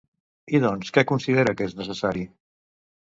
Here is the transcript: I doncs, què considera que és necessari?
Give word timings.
I 0.59 0.61
doncs, 0.63 0.89
què 0.95 1.03
considera 1.13 1.55
que 1.59 1.71
és 1.71 1.77
necessari? 1.83 2.25